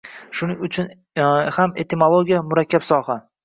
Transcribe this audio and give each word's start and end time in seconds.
Shuning 0.37 0.63
uchun 0.67 0.87
ham 1.59 1.77
etimologiya– 1.87 2.43
murakkab 2.51 2.91
soha. 2.93 3.23